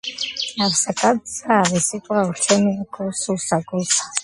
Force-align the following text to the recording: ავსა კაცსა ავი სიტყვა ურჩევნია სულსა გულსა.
ავსა 0.67 0.95
კაცსა 1.01 1.51
ავი 1.67 1.83
სიტყვა 1.89 2.25
ურჩევნია 2.31 3.09
სულსა 3.23 3.63
გულსა. 3.71 4.13